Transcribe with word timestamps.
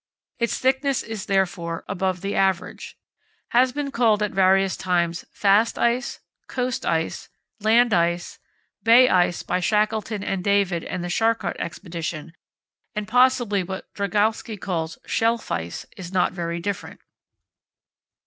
Its 0.39 0.57
thickness 0.57 1.03
is, 1.03 1.27
therefore, 1.27 1.83
above 1.87 2.21
the 2.21 2.33
average. 2.33 2.97
Has 3.49 3.71
been 3.71 3.91
called 3.91 4.23
at 4.23 4.31
various 4.31 4.75
times 4.75 5.25
"fast 5.31 5.77
ice," 5.77 6.19
"coast 6.47 6.87
ice," 6.87 7.29
"land 7.59 7.93
ice," 7.93 8.39
"bay 8.81 9.07
ice" 9.09 9.43
by 9.43 9.59
Shackleton 9.59 10.23
and 10.23 10.43
David 10.43 10.83
and 10.83 11.03
the 11.03 11.09
Charcot 11.09 11.55
Expedition; 11.59 12.33
and 12.95 13.07
possibly 13.07 13.61
what 13.61 13.93
Drygalski 13.93 14.59
calls 14.59 14.97
Schelfeis 15.05 15.85
is 15.95 16.11
not 16.11 16.33
very 16.33 16.59
different. 16.59 16.99